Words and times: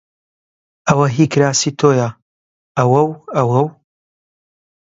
ئەوە 0.87 1.07
هیی 1.15 1.31
کراسی 1.33 1.71
تۆیە! 1.79 2.09
ئەوە 2.77 3.01
و 3.07 3.13
ئەوە 3.35 3.59
و 3.65 3.67